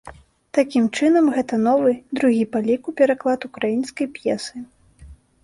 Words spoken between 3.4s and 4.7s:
украінскай п'есы.